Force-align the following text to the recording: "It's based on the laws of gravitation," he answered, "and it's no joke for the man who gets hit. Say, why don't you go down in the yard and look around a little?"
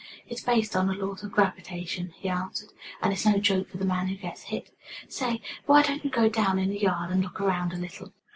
"It's 0.27 0.41
based 0.41 0.75
on 0.75 0.87
the 0.87 0.95
laws 0.95 1.21
of 1.21 1.31
gravitation," 1.31 2.11
he 2.17 2.27
answered, 2.27 2.69
"and 3.03 3.13
it's 3.13 3.23
no 3.23 3.37
joke 3.37 3.69
for 3.69 3.77
the 3.77 3.85
man 3.85 4.07
who 4.07 4.15
gets 4.15 4.41
hit. 4.41 4.75
Say, 5.07 5.41
why 5.67 5.83
don't 5.83 6.03
you 6.03 6.09
go 6.09 6.27
down 6.27 6.57
in 6.57 6.69
the 6.69 6.79
yard 6.81 7.11
and 7.11 7.21
look 7.21 7.39
around 7.39 7.71
a 7.71 7.75
little?" 7.77 8.11